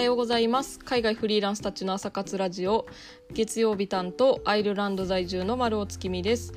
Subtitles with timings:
[0.00, 0.78] はようございます。
[0.78, 2.86] 海外フリーランスたちの朝活ラジオ。
[3.34, 6.54] 月曜日担当アイルランド在住の丸尾月見です、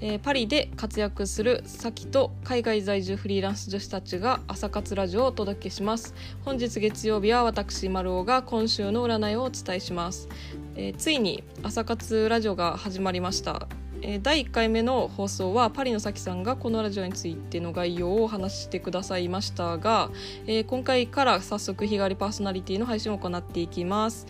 [0.00, 6.14] えー、パリで活躍する先と海外在住フリーランス女子たちが朝活ラジオをお届けします。
[6.42, 10.30] 本日月曜日は私丸尾が今週の占いをお伝えします、
[10.74, 13.68] えー、ついに朝活ラジオが始まりました。
[14.02, 20.10] え第1回目の放送はパリのさきさんがこのラジオについての概要を話してくださいましたが、
[20.46, 24.26] え、今回から早速日替わりパーソナリティの配信を行っていきます。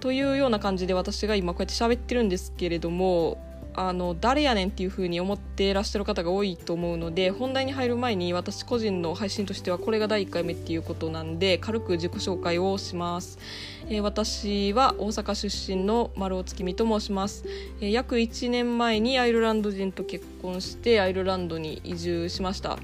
[0.00, 3.38] というような感じで私が今こうやって喋ってるんですけれども
[3.80, 13.38] あの誰やねんっていう風に思ってらっしゃる方が多いと思うので本題に入る前に私個人の配信としてはこれが第1回目っていうことなんで軽く自己紹介をします、
[13.86, 17.44] えー、私は大阪出身の丸尾月見と申します、
[17.80, 22.78] えー、約1年前にアイルランド人と結婚してアイルランドに移住しました、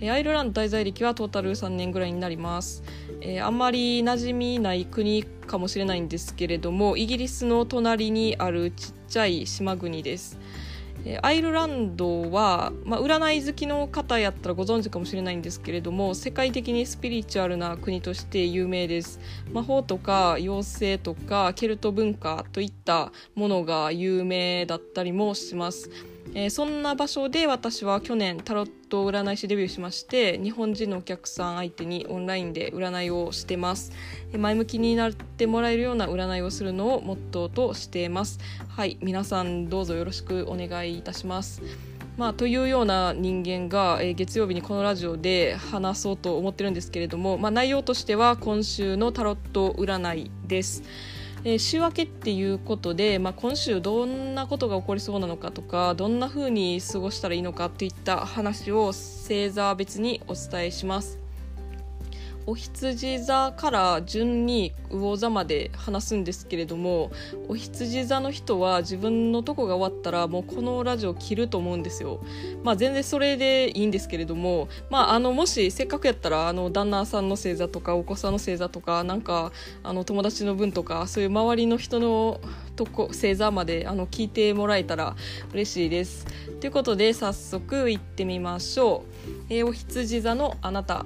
[0.00, 2.82] えー、アイルランド滞在歴はトータル3年ぐらいになります、
[3.20, 10.38] えあんまり馴染みない国かもしれないんですけれどもイギリスの隣にあるちっちゃい島国です。
[11.22, 19.20] アイルランドは、まあ、占い好きの方やったらご存知かもしれないんですけれども世界的にスピリチュアルな国として有名です。
[19.52, 25.90] 魔法とか妖精とかケルト文化といったものが有名だったりもします。
[26.34, 33.92] えー、そんな場所で私は去年タロット占い師デビューしまして日本人のお客さん相手にオンラインで占いをしてます。
[34.36, 38.38] 前向きになってもらえるような占いをするのをモットーとしています。
[38.68, 41.62] はい皆さんどうぞよろしくお願いいたします。
[42.18, 50.82] まあ、というような人間が、えー、月曜日にこのラジオで話そうと思ってるんですけれども、まあ、内容としては今週のタロット占いです。
[51.44, 61.27] えー、週明けっていうことで、まあ、今週どんなことが起こりそうなのかとかどんな風に過ごしたらいいのかといった話を星座別にお伝えします。
[62.48, 67.10] お羊座から順に魚座まで話すんですけれども
[67.46, 72.24] お羊座の人は自分のとこが終わったらもうこのラジオ切ると思うんですよ。
[72.64, 82.40] まあ全然それでいいんですけれども、まあ、あのもしせっかくやったらあの旦那さんの星座とかお子さんの星座とかなんかあの友達の分とかそういう周りの人の
[82.76, 85.16] とこ星座まであの聞いてもらえたら
[85.52, 86.26] 嬉しいです。
[86.60, 89.04] ということで早速行ってみましょ
[89.50, 89.52] う。
[89.52, 91.04] えー、お羊座のあなた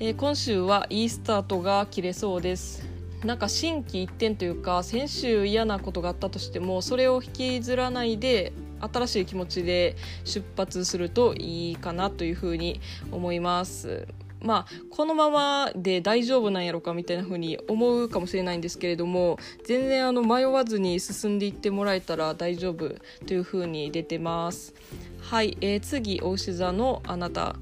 [0.00, 2.84] えー、今週はいいスタートが切れそうです。
[3.24, 12.80] なんか心機一転というか先週嫌なことがあったとしてもそれを引きずらないで新しい気持ちで出発するといいかなというふうに
[13.12, 14.08] 思います。
[14.40, 22.90] まあこのままで大丈夫なんやろかみたいな風に思うかもしれないんですけれども全然あの迷わずに進んでいってもらえたら大丈夫
[23.26, 24.74] という風に出てます。
[25.20, 27.54] はい、えー、次お牛座のあなた。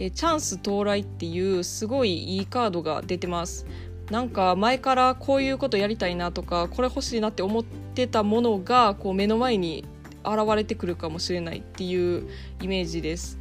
[0.00, 3.66] えチャンス到来っていうすごいいいカードが出てます。
[4.10, 9.84] なんか前からこういうことやりたいなとかこれ欲しいなって思ってたものがこう目の前に
[10.24, 12.28] 現れてくるかもしれないっていう
[12.62, 13.38] イメージです。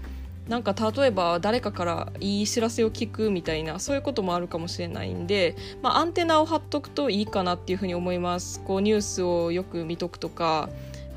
[0.50, 8.64] なんか例えば誰かからいい知らせを聞くみたいなそういうこともあるかもしれないんで、まあ、アンテナを張っとくといいかなっていうふうに思います。
[8.64, 10.70] こうニュースをよく見とくとか。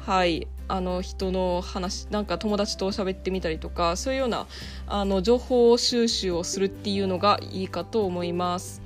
[0.05, 0.49] はい。
[0.71, 4.47] あの人の話なんか友達と喋ってみたりとかそういうような
[4.87, 8.81] あの情報収集をするっていうのがいいかと思います。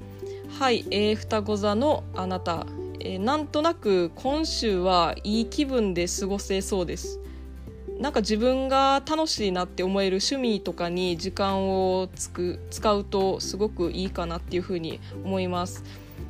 [0.58, 2.66] はい、えー、双子座のあなた、
[3.00, 7.20] えー、なんとなく今週はいい気分で過ごせそうです。
[7.98, 15.84] なんか自分が楽しいなって思える趣味とかに時間をつく使うとすごくいいかなっていうふうに思います。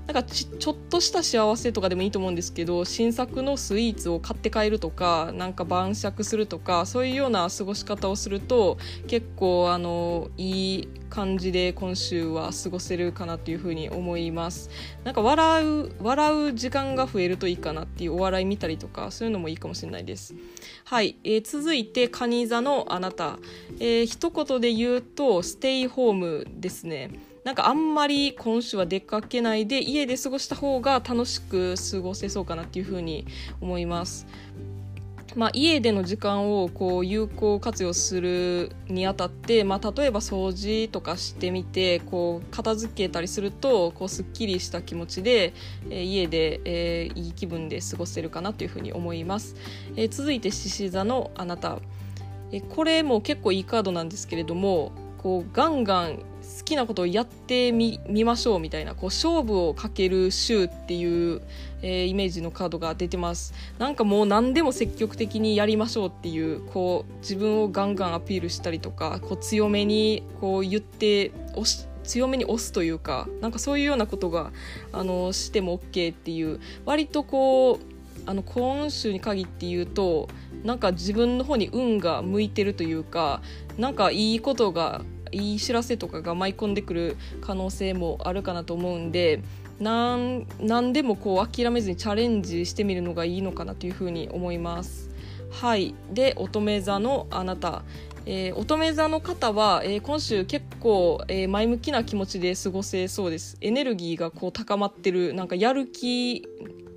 [0.06, 8.76] なんかちょっとした幸せとかでもいいと思うんですけど新作のスイーツを買って帰るとかなんか晩酌するとかそういうような過ごし方をすると
[9.06, 14.68] 結構あのいい感じで今週は過ごせるかなというふうに思います。
[15.04, 20.34] なんか笑う笑う時間が増えるといいかなっていうお笑い見たりとかそういうのもいいかもしれないです。
[20.84, 23.38] はい、えー、続いて蟹座のあなた、
[23.78, 27.10] えー、一言で言うとステイホームですね。
[27.44, 33.26] なんかあんまり今週は出かけないで家で過ごした方が楽しく過ごせそうかなっていうふうに
[33.60, 34.26] 思います。
[35.36, 45.52] まあ、家での時間をこう有効活用するにあたって、まあ、例えば掃除とかしてみてこう片付けたりするとこうすっきりした気持ちで、
[45.90, 49.56] えー、家で、えー、いい気分で過ごせるかなというふうに思います、
[49.96, 51.80] えー、続いて獅子座のあなた、
[52.52, 56.22] えこれも結構いいカードなんですけれどもこうガンガン
[56.58, 61.42] 好きなことをやってみましょうみたいなこう勝負をかける週っていう、
[61.82, 63.54] えー、イメージのカードが出てます。
[63.78, 74.52] なんかもう何でも積極的にやりましょうっていうこう自分をガンガンアピールしたりとかこう強めにこう言って押し強めに押すというかなんかそういうようなことが
[74.92, 77.94] あのしても OK っていう割とこう
[78.26, 80.28] あの今週に限って言うと
[80.62, 83.42] なんか自分の方に運が向いてるというか
[83.76, 85.02] なんかいいことが
[85.34, 89.42] いい知らせとかが舞い込んでくる可能性もあるかなと思うんで
[89.80, 95.10] なん何でもこう諦めずにチャレンジしてみるのがいいのかなというふうに思います。
[95.50, 95.94] はい。
[96.12, 97.82] で乙女座のあなた。
[98.26, 103.58] えー、乙女座の方は、えー、今週結構、えー、前向きな気持ちで過ごせそうです。
[103.60, 106.48] エネルギーがこう高まってるなんかやる気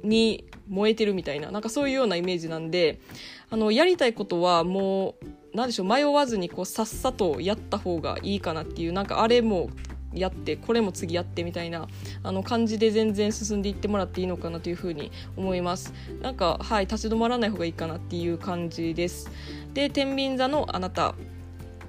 [0.04, 3.00] に燃えてるみたいななんかそういうようなイメージなんで
[3.50, 5.26] あのやりたいことはもう
[5.58, 9.72] 何でしょう迷わずにこうさっさとやった方がいいかなっていうなんかあれも
[10.14, 11.88] やってこれも次やってみたいな
[12.22, 15.96] あの感じで全然進んでいってもらっていいのかなというふうに思います。
[16.22, 19.32] なんかはい立ち止まらない方がいいかなっていう感じです。
[19.74, 21.16] で天秤座のあなた。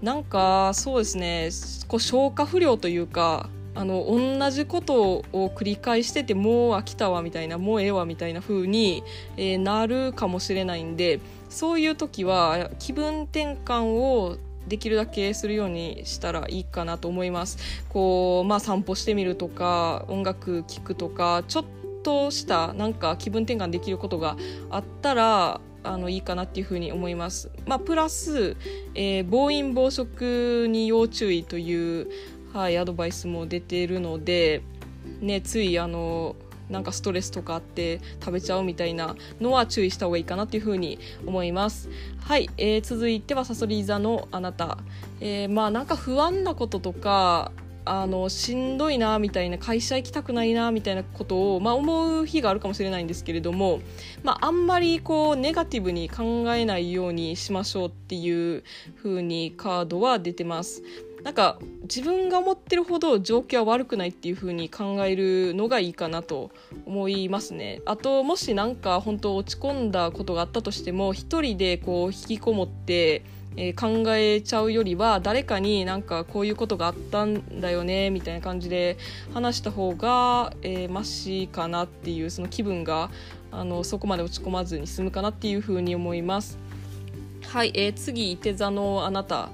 [0.00, 1.50] なんかそうですね。
[1.88, 9.04] こう消化不良というかあの同じことを繰り返しててもう飽きたわみたいなもうええわみたいな風に、
[9.36, 14.36] えー、なるかもしれないんでそういう時は気分転換を
[14.66, 17.58] できるだけするようにしたらいいかなと思います。
[17.88, 21.64] こうまあ、散歩してみるとか音楽聴くとかちょっ
[22.02, 24.36] としたなんか気分転換できることが
[24.70, 27.50] あったらあのいいかなっていうふうに思います。
[27.66, 28.56] まあ、プラス、
[28.94, 32.08] えー、暴飲暴食に要注意という
[32.52, 34.62] はい、アドバイスも出ているので、
[35.20, 36.36] ね、ついあの
[36.70, 41.88] なんかストレスとかあって食べちゃうみたいなのは注意した方がいいかなというふうに思います
[42.20, 44.78] はい、えー、続いてはさそり座のあなた、
[45.20, 47.52] えー、まあなんか不安なこととか
[47.90, 53.80] あのしんどいなみたいな会社行きたくないなみたいなことを、まあ、思う日があるかもしれないんですけれども、
[54.22, 58.62] まあ、あんまりこうネガティブに考えないようにしましょうっていう
[59.02, 60.82] 風にカードは出てます。
[61.22, 66.50] なんか自分が思ってるほど状況は悪くないっていう風に考えるのがいいかなと
[66.86, 67.80] 思いますね。
[67.86, 73.24] あともしなんか本当落ち込んだことがあったとしても一人でこう引きこもって
[73.60, 78.96] えー、考えちゃうよりは誰かになんかこういうことがあったんだよねみたいな感じで
[79.34, 83.10] 話した方が、えー、マシかなっていうその気分が
[83.50, 86.56] あのそこまで落ち込まずに済むかなっていうふうに思います。
[87.46, 89.48] はい、えー、次、手座のあなた、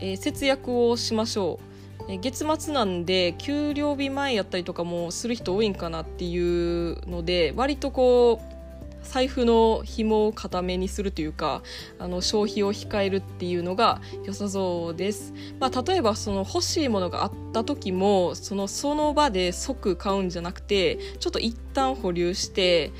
[0.00, 1.74] えー、節約をしましょう。
[2.08, 8.54] え月末なんで給料日前やったりとかもする人多いんかなっていうので割とこう
[9.04, 11.62] 財布の紐を固めにするというか
[11.98, 22.92] あの消費を控えるっていうのが良さそうです、まあ、例えばその欲しいものがあった時もそのその場で即買うんじゃなくてちょっと一旦保留して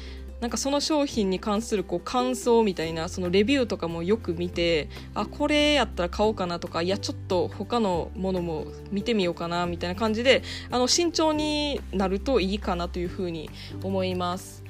[0.44, 13.48] なんかその商品に関するこう感想みたいなそのレビューとかもよく見てあこれやったら買おうかなとかいやちょっと他のものも見てみようかなみたいな感じであの慎重になるといいかなというふうに
[13.82, 14.62] 思います。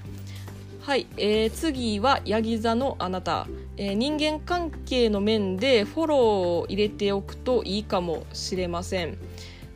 [0.80, 9.18] はい、えー、次はヤギ座のあなた、えー、人間関係の面でフォローを入れておくといいかもしれません。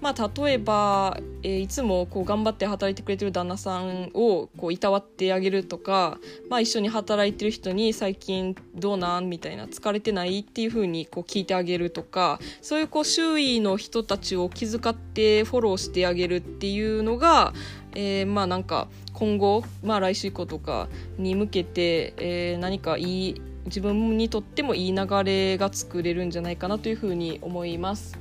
[0.00, 6.18] まあ、例えば、えー、いつもこう頑張って働いてくれてる旦那さんをこういたわってあげるとか、
[6.48, 9.28] まあ、一緒に働いてる人に最近どうなん？
[9.28, 10.40] みたいな疲れてない？
[10.40, 17.52] っていうふうにこう聞いてあげるとかそういうこう周囲の人たちを気遣ってフォローしてあげるっていうのが、
[17.94, 20.88] えー、まあなんか今後、まあ、来週以降とか
[21.19, 28.17] に向けて、えー、何かいい自分にとってもいい流れが作れるんじゃないかなというふうに思います。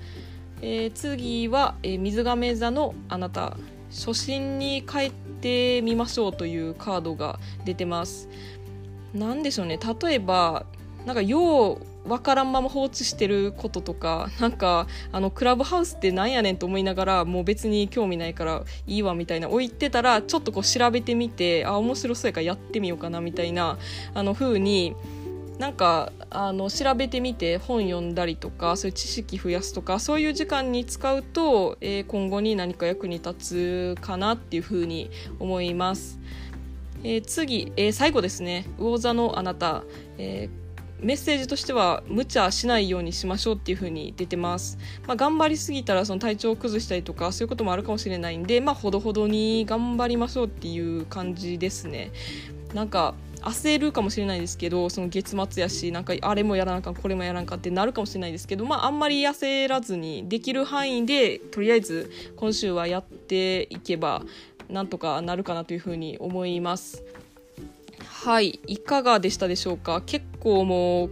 [0.61, 3.57] えー、次は、えー、水亀座のあなた
[3.89, 8.29] 初心に帰ってみましょうというカードが出てます。
[9.13, 10.65] なんでしょうね例えば
[11.05, 23.77] なんかよう分からんまま放置してることとかなんかあのクラブハウスってなんやねんと思いながらもう別に興味ないからいいわみたいな置いてたらちょっとこう調べてみてあ面白そうやからやってみようかなみたいな
[24.13, 24.95] あの風に
[25.59, 35.09] なんかあの調べてみて本読んだりとかそういう知識増やすとかそういう時間に使うと、えー、今後に何か役に立つかなっていうふうに
[35.39, 36.19] 思います。
[37.03, 38.65] えー、次、えー、最後ですね。
[38.77, 39.83] 魚座のあなた、
[40.17, 40.67] えー
[40.99, 52.11] メッセージとしては無茶しないようにしましょうっていう風に出てます、まあ、頑張りすぎたらその体調を崩したりとかそういうこともあるかもしれないんでまあほどほどに頑張りましょうっていう感じですね。
[52.73, 64.23] なんか焦るかもしれないですけどその月末やしなんかあれもやらなかこれもやらなかってなるかもしれないですけど、まあ、あんまり焦らずにできる範囲でとりあえず今週はやっていけば
[64.69, 67.03] なんとかなるかなというふうに思います。
[68.05, 70.01] はいいかがでしたでしょうか？
[70.05, 71.09] 結構もう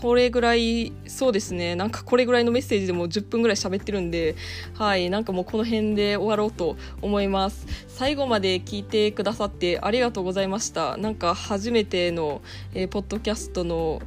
[0.00, 1.74] これぐらいそうですね。
[1.76, 4.34] なんかこれぐらいのメッセージでも10分ぐらい喋ってるんで
[4.72, 5.10] はい。
[5.10, 7.66] なんかもうこの辺で終わろうと思います。
[7.86, 10.96] 最後まで聞いてくださってありがとうございました。
[10.96, 12.40] なんか初めての、
[12.72, 14.00] えー、ポッドキャストの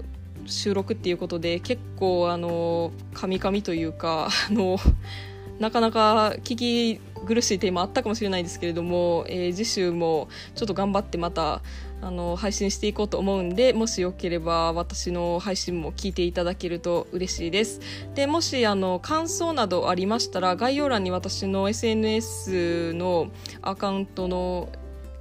[0.48, 4.80] 収録っていうことで結構あのカミカミというかあの
[5.60, 11.62] なかなか聞き苦しいテーマあったかもしれないですけれども、えー、次週もちょっと頑張ってまた
[12.02, 17.80] あの配信していこうと思うんでもしよければ私の配信も聞いていただけると嬉しいです。
[18.14, 23.32] でもしあの感想などありましたら概要欄に私の SNS の
[23.62, 24.68] アカウントの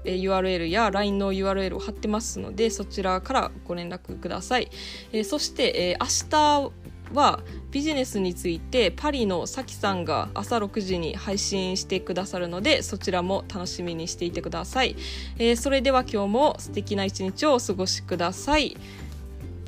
[0.05, 4.69] URL や LINE の URL を貼ってますのでそちらからご連絡ください、
[5.13, 6.73] えー、そして、えー、明日
[7.15, 7.41] は
[7.71, 14.97] ビジネスについてパリのさきさんが朝6時に配信してくださるのでそちらも楽しみにしていてください、
[15.39, 18.77] えー、それでは今日も素敵な一日をお過ごしください。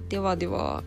[0.08, 0.84] ではでは。